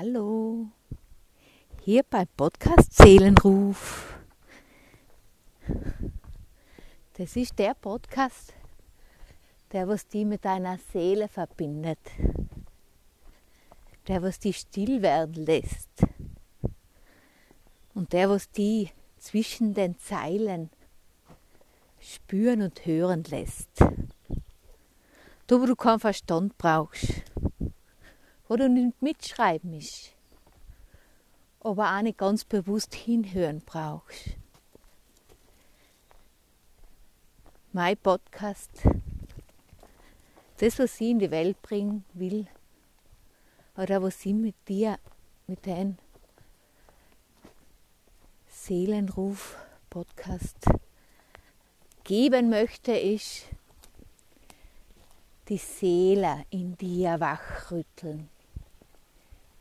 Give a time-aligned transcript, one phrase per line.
[0.00, 0.68] Hallo,
[1.82, 4.16] hier beim Podcast Seelenruf.
[7.14, 8.54] Das ist der Podcast,
[9.72, 11.98] der was die mit deiner Seele verbindet,
[14.06, 15.90] der was die still werden lässt
[17.92, 20.70] und der was die zwischen den Zeilen
[21.98, 23.80] spüren und hören lässt.
[25.48, 27.24] Da, wo du keinen Verstand brauchst,
[28.56, 30.14] du nicht mitschreiben musst,
[31.60, 34.30] aber auch nicht ganz bewusst hinhören brauchst.
[37.72, 38.70] Mein Podcast,
[40.56, 42.46] das, was ich in die Welt bringen will,
[43.76, 44.98] oder was ich mit dir,
[45.46, 45.98] mit deinem
[48.48, 50.56] Seelenruf-Podcast
[52.02, 53.44] geben möchte, ist
[55.48, 58.28] die Seele in dir wachrütteln,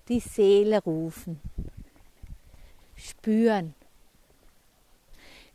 [0.08, 1.40] die Seele rufen,
[2.96, 3.74] spüren.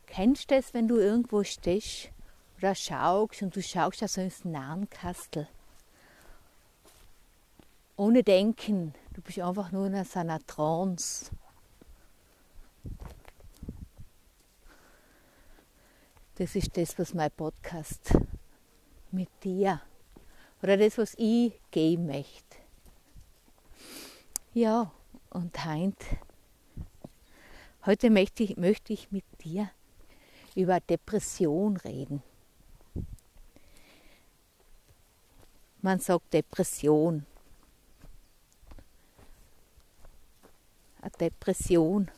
[0.07, 2.11] Kennst du das, wenn du irgendwo stehst
[2.59, 5.49] oder schaust und du schaust so ins Nahenkastel?
[7.97, 11.31] Ohne Denken, du bist einfach nur in so einer Trance.
[16.37, 18.19] Das ist das, was mein Podcast
[19.13, 19.81] mit dir
[20.63, 22.62] oder das, was ich geben möchte.
[24.55, 24.93] Ja,
[25.31, 25.97] und heint,
[27.87, 29.71] heute möchte ich, möchte ich mit dir
[30.55, 32.23] über Depression reden.
[35.81, 37.25] Man sagt Depression.
[41.01, 42.11] Eine Depression.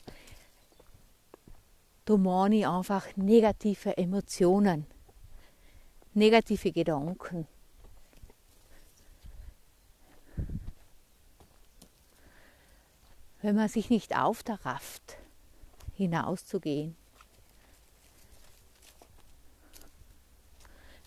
[2.05, 4.87] Da meine ich einfach negative Emotionen,
[6.15, 7.47] negative Gedanken.
[13.45, 15.19] Wenn man sich nicht aufrafft,
[15.97, 16.97] hinauszugehen.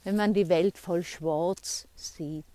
[0.03, 2.45] Wenn man die Welt voll Schwarz sieht.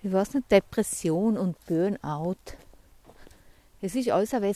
[0.00, 2.36] Ich weiß nicht, Depression und Burnout,
[3.82, 4.46] es ist alles aber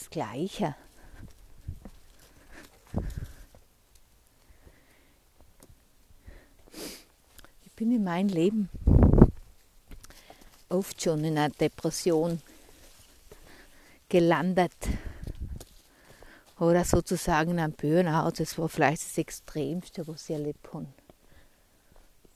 [8.11, 8.27] das Gleiche.
[8.27, 8.69] bin in meinem Leben
[10.69, 12.41] oft schon in einer Depression
[14.09, 14.73] gelandet
[16.59, 18.33] oder sozusagen in einem Burnout.
[18.37, 20.87] Das war vielleicht das Extremste, was ich erlebt habe.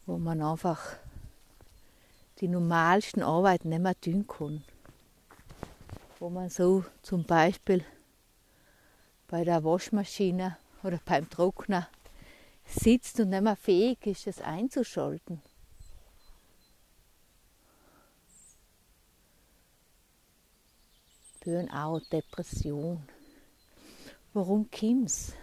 [0.05, 0.97] Wo man einfach
[2.39, 4.63] die normalsten Arbeiten nicht mehr tun kann.
[6.19, 7.83] Wo man so zum Beispiel
[9.27, 11.87] bei der Waschmaschine oder beim Trockner
[12.65, 15.41] sitzt und nicht mehr fähig ist, es einzuschalten.
[21.45, 23.01] Burnout, Depression.
[24.33, 25.33] Warum kommt's?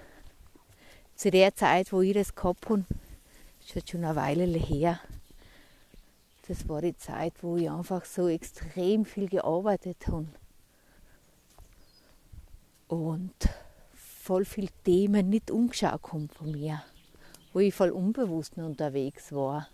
[1.15, 2.85] Zu der Zeit, wo ich das gehabt habe,
[3.61, 5.01] ist jetzt schon eine Weile her,
[6.49, 10.27] das war die Zeit, wo ich einfach so extrem viel gearbeitet habe.
[12.89, 13.35] Und
[13.95, 16.83] voll viele Themen nicht umgeschaut haben von mir
[17.53, 19.69] wo ich voll unbewusst unterwegs war,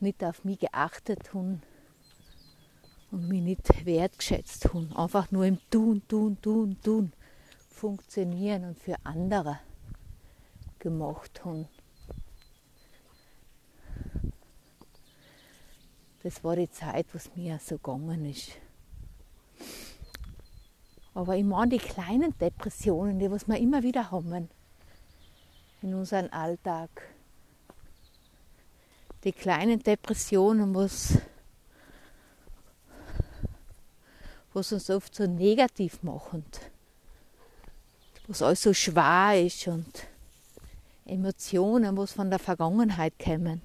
[0.00, 1.60] nicht auf mich geachtet habe
[3.14, 4.88] und mich nicht wertgeschätzt habe.
[4.96, 7.12] Einfach nur im Tun, Tun, Tun, Tun
[7.70, 9.60] funktionieren und für andere
[10.80, 11.68] gemacht habe.
[16.24, 18.52] Das war die Zeit, was mir so gegangen ist.
[21.14, 24.48] Aber ich meine die kleinen Depressionen, die was wir immer wieder haben,
[25.82, 26.90] in unseren Alltag.
[29.22, 31.18] Die kleinen Depressionen, was,
[34.54, 36.44] was uns oft so negativ machen,
[38.28, 40.06] was alles so schwer ist und
[41.04, 43.60] Emotionen, was von der Vergangenheit kommen.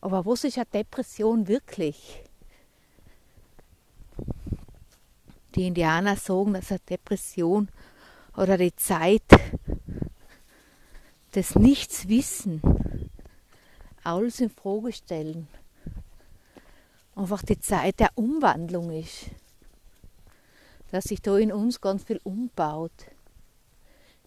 [0.00, 2.22] Aber was ist eine Depression wirklich?
[5.54, 7.68] Die Indianer sagen, dass eine Depression
[8.36, 9.22] oder die Zeit
[11.32, 12.62] das Nichtswissen,
[14.02, 15.48] alles in Frage stellen,
[17.16, 19.30] einfach die Zeit der Umwandlung ist,
[20.92, 22.92] dass sich da in uns ganz viel umbaut,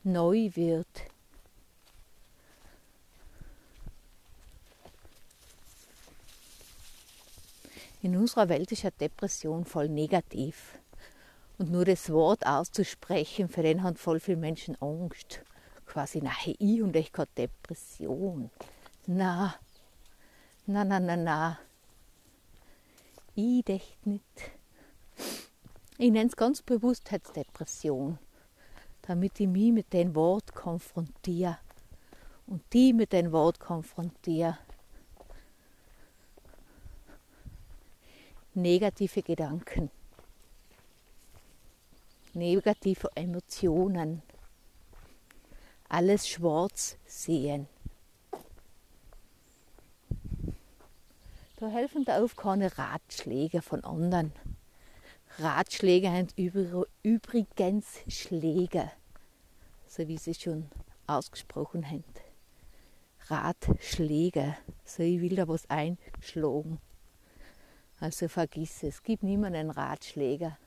[0.04, 0.88] neu wird.
[8.02, 10.80] In unserer Welt ist ja Depression voll negativ.
[11.58, 15.42] Und nur das Wort auszusprechen, für den haben voll viele Menschen Angst.
[15.86, 18.50] Quasi, na, ich und ich habe Depression.
[19.06, 19.56] Na,
[20.66, 21.60] na, na, na, na.
[23.42, 24.52] Ich dächte nicht.
[25.98, 28.20] Ich nenne es ganz Bewusstheitsdepression,
[29.04, 31.58] damit ich mich mit dem Wort konfrontiere
[32.48, 34.58] und die mit dem Wort konfrontiere.
[38.54, 39.90] Negative Gedanken
[42.34, 44.22] negative Emotionen.
[45.88, 47.68] Alles schwarz sehen.
[51.60, 54.32] Da helfen da auch keine Ratschläge von anderen.
[55.40, 56.34] Ratschläge sind
[57.04, 58.92] übrigens Schläge,
[59.88, 60.70] so wie sie schon
[61.06, 62.04] ausgesprochen haben.
[63.28, 66.80] Ratschläge, so ich will da was einschlagen.
[68.00, 70.58] Also vergiss es, gib niemanden Ratschläge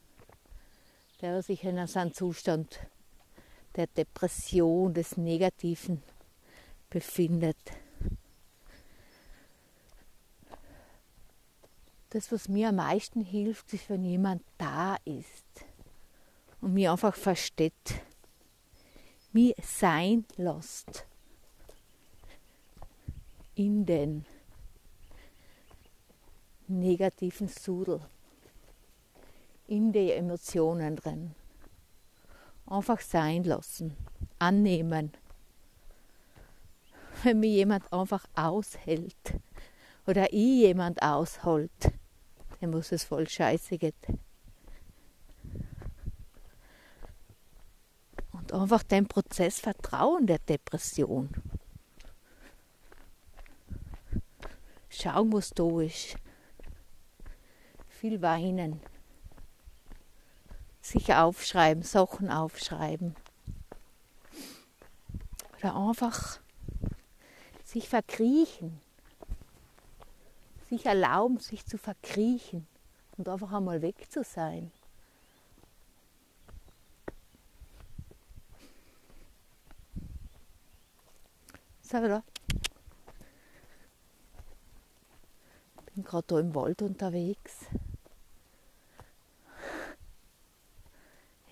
[1.23, 2.81] der sich in einem Zustand
[3.77, 6.03] der Depression, des Negativen
[6.91, 7.57] befindet.
[12.13, 15.65] Das, was mir am meisten hilft, ist, wenn jemand da ist
[16.61, 18.03] und mir einfach versteht,
[19.33, 21.07] mir sein lässt
[23.55, 24.27] in den
[26.69, 28.03] negativen Sudel
[29.67, 31.35] in die Emotionen drin.
[32.67, 33.97] Einfach sein lassen,
[34.39, 35.13] annehmen.
[37.23, 39.41] Wenn mir jemand einfach aushält
[40.07, 41.93] oder ich jemand aushält,
[42.63, 43.93] dann muss es voll scheiße gehen.
[48.31, 51.29] Und einfach dem Prozess vertrauen der Depression.
[54.89, 56.15] Schauen, was da ist.
[57.89, 58.81] Viel weinen
[60.83, 63.17] sich aufschreiben, Sachen aufschreiben.
[65.59, 66.39] Oder einfach
[67.65, 68.81] sich verkriechen.
[70.73, 72.67] Sich erlauben, sich zu verkriechen
[73.19, 74.73] und einfach einmal weg zu sein.
[81.91, 82.25] Da.
[85.95, 87.67] Bin gerade da im Wald unterwegs.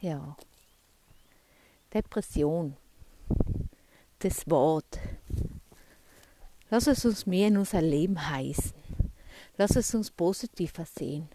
[0.00, 0.34] Ja.
[1.92, 2.74] Depression.
[4.20, 4.98] Das Wort.
[6.70, 8.79] Lass es uns mehr in unser Leben heißen.
[9.60, 11.28] Lass es uns positiver sehen.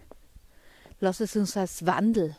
[0.99, 2.35] Lass es uns als Wandel,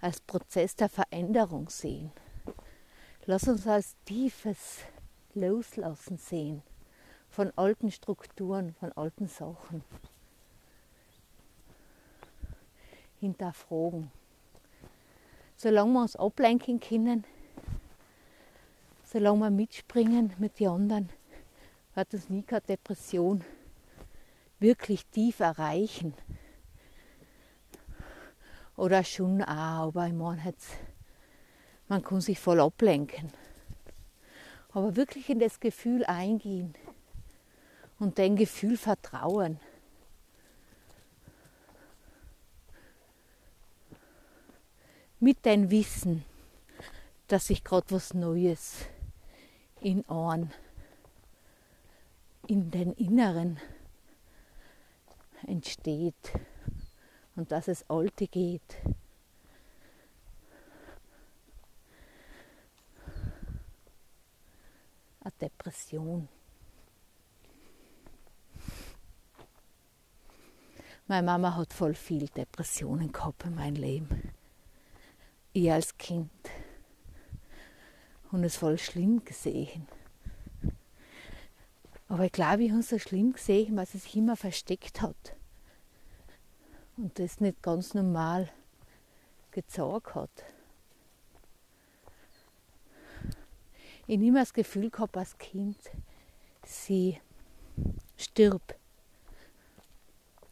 [0.00, 2.10] als Prozess der Veränderung sehen.
[3.24, 4.78] Lass uns als tiefes
[5.34, 6.64] Loslassen sehen
[7.28, 9.84] von alten Strukturen, von alten Sachen.
[13.20, 14.10] Hinterfragen
[15.56, 17.24] solange wir uns ablenken können,
[19.04, 21.10] solange wir mitspringen mit den anderen,
[21.94, 23.44] wird uns nie keine Depression
[24.60, 26.14] wirklich tief erreichen.
[28.76, 30.70] Oder schon auch, aber ich meine jetzt,
[31.88, 33.32] man kann sich voll ablenken.
[34.72, 36.74] Aber wirklich in das Gefühl eingehen
[37.98, 39.58] und dem Gefühl vertrauen.
[45.20, 46.24] mit dein Wissen,
[47.28, 48.86] dass sich gerade was Neues
[49.80, 50.50] in Ohren,
[52.46, 53.60] in den Inneren
[55.50, 56.32] entsteht
[57.36, 58.78] und dass es Alte geht.
[65.20, 66.28] Eine Depression.
[71.06, 74.32] Meine Mama hat voll viel Depressionen gehabt in meinem Leben
[75.52, 76.30] ich als Kind
[78.30, 79.88] und es voll schlimm gesehen.
[82.08, 85.36] Aber ich glaube, ich habe es so schlimm gesehen, weil sie sich immer versteckt hat.
[87.00, 88.50] Und das nicht ganz normal
[89.52, 90.44] gezeigt hat.
[94.06, 95.78] Ich habe immer das Gefühl gehabt als Kind,
[96.62, 97.18] sie
[98.18, 98.74] stirbt.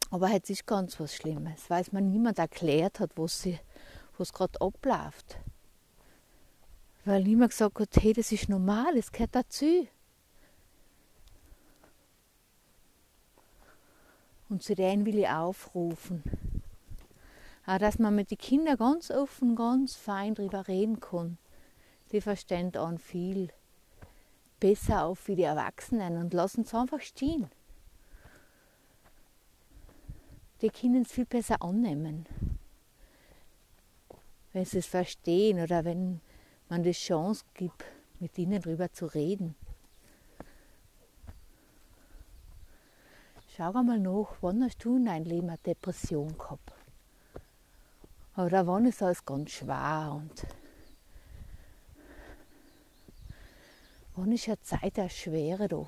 [0.09, 3.59] Aber jetzt ist ganz was Schlimmes, weil es mir niemand erklärt hat, was sie
[4.17, 5.37] was gerade abläuft.
[7.05, 9.87] Weil niemand gesagt hat, hey, das ist normal, es gehört dazu.
[14.49, 16.23] Und zu denen will ich aufrufen.
[17.65, 21.37] Auch, dass man mit den Kindern ganz offen, ganz fein drüber reden kann.
[22.11, 23.49] Die verstehen dann viel
[24.59, 27.49] besser auf wie die Erwachsenen und lassen es einfach stehen.
[30.61, 32.25] Die können es viel besser annehmen.
[34.51, 36.21] wenn sie es verstehen oder wenn
[36.69, 37.85] man die Chance gibt,
[38.19, 39.55] mit ihnen darüber zu reden.
[43.59, 46.71] Schau einmal nach, wann hast du in deinem Leben eine Depression gehabt?
[48.37, 50.47] Oder wann ist alles ganz schwer und
[54.15, 55.85] wann ist eine Zeit der Schwere da?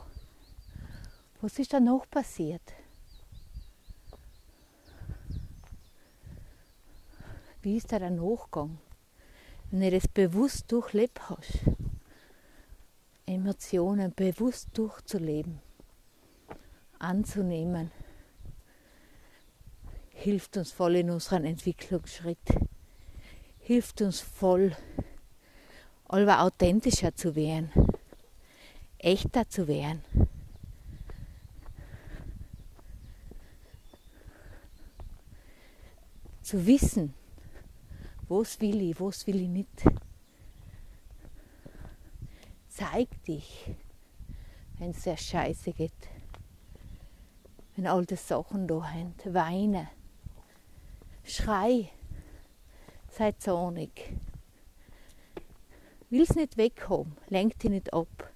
[1.39, 2.73] Was ist da noch passiert?
[7.61, 8.79] Wie ist da der Nachgang?
[9.69, 11.59] Wenn du das bewusst durchlebt hast,
[13.25, 15.61] Emotionen bewusst durchzuleben
[17.01, 17.91] anzunehmen,
[20.09, 22.37] hilft uns voll in unserem Entwicklungsschritt,
[23.59, 24.75] hilft uns voll,
[26.05, 27.71] allweil authentischer zu werden,
[28.99, 30.03] echter zu werden.
[36.41, 37.13] Zu wissen,
[38.27, 39.85] was will ich, was will ich nicht.
[42.67, 43.71] Zeig dich,
[44.77, 46.20] wenn es sehr scheiße geht
[47.81, 49.33] wenn alte Sachen da sind.
[49.33, 49.89] Weine.
[51.23, 51.89] Schrei.
[53.09, 54.13] Sei zornig.
[56.11, 57.17] Will's nicht weghaben.
[57.27, 58.31] Lenk dich nicht ab.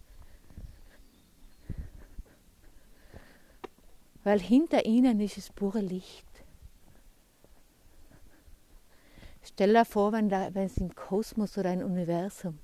[4.23, 6.25] Weil hinter ihnen ist es pure Licht.
[9.43, 12.57] Stell dir vor, wenn, wenn es im Kosmos oder im Universum,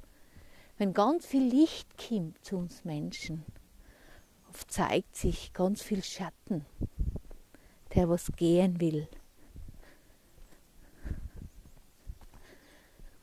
[0.79, 3.45] wenn ganz viel Licht kommt zu uns Menschen,
[4.53, 6.65] Oft zeigt sich ganz viel Schatten,
[7.95, 9.07] der was gehen will.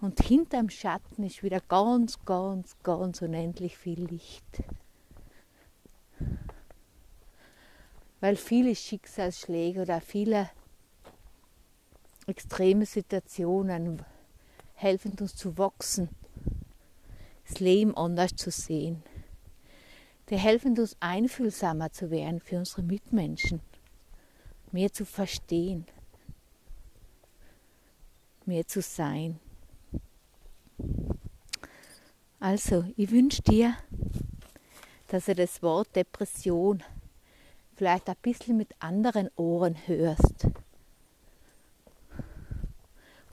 [0.00, 4.62] Und hinterm Schatten ist wieder ganz, ganz, ganz unendlich viel Licht.
[8.20, 10.48] Weil viele Schicksalsschläge oder viele
[12.26, 14.02] extreme Situationen
[14.72, 16.08] helfen uns zu wachsen,
[17.46, 19.02] das Leben anders zu sehen.
[20.30, 23.60] Die helfen uns einfühlsamer zu werden für unsere Mitmenschen,
[24.72, 25.86] mehr zu verstehen,
[28.44, 29.40] mehr zu sein.
[32.40, 33.74] Also, ich wünsche dir,
[35.08, 36.82] dass du das Wort Depression
[37.74, 40.46] vielleicht ein bisschen mit anderen Ohren hörst.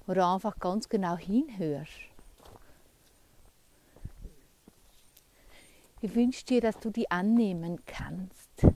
[0.08, 2.15] Oder einfach ganz genau hinhörst.
[6.06, 8.68] Ich wünsche dir, dass du die annehmen kannst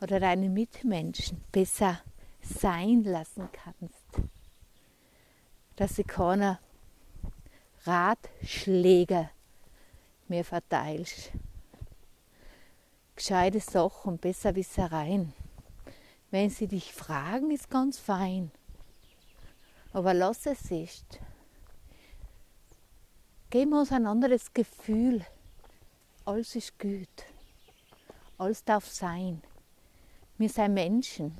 [0.00, 2.00] oder deine Mitmenschen besser
[2.40, 4.28] sein lassen kannst.
[5.76, 6.58] Dass sie keine
[7.84, 9.30] Ratschläge
[10.26, 11.30] mehr verteilst.
[13.14, 15.32] Gescheite Sachen, besser Wissereien.
[16.32, 18.50] Wenn sie dich fragen, ist ganz fein.
[19.92, 21.20] Aber lass es nicht.
[23.48, 25.24] Geben uns ein anderes Gefühl
[26.26, 27.24] alles ist gut.
[28.36, 29.42] Alles darf sein.
[30.36, 31.38] Wir sind Menschen.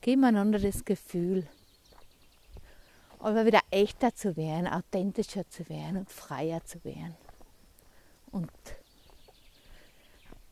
[0.00, 1.46] Geben einander das Gefühl,
[3.18, 7.16] aber wieder echter zu werden, authentischer zu werden und freier zu werden.
[8.30, 8.50] Und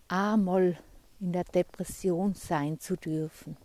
[0.09, 0.77] einmal
[1.21, 3.57] in der Depression sein zu dürfen.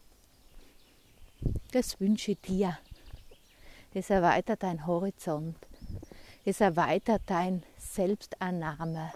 [1.72, 2.78] Das wünsche ich dir.
[3.94, 5.58] Das erweitert deinen Horizont.
[6.44, 9.12] Es erweitert dein Selbstannahme.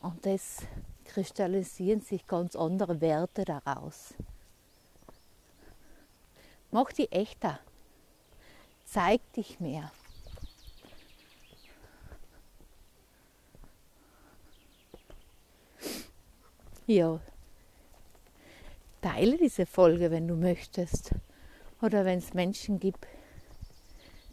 [0.00, 0.58] Und es
[1.06, 4.14] kristallisieren sich ganz andere Werte daraus.
[6.70, 7.58] Mach die echter.
[8.84, 9.90] Zeig dich mehr.
[16.86, 17.20] Ja,
[19.00, 21.12] teile diese Folge, wenn du möchtest.
[21.80, 23.06] Oder wenn es Menschen gibt,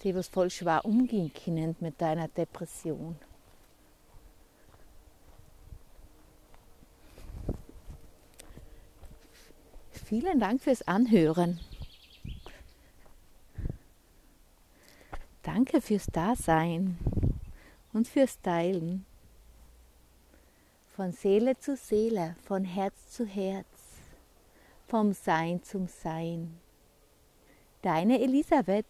[0.03, 3.15] die was voll schwer umgehen können mit deiner Depression.
[9.91, 11.59] Vielen Dank fürs Anhören.
[15.43, 16.97] Danke fürs Dasein
[17.93, 19.05] und fürs Teilen.
[20.95, 23.65] Von Seele zu Seele, von Herz zu Herz,
[24.87, 26.59] vom Sein zum Sein.
[27.81, 28.85] Deine Elisabeth.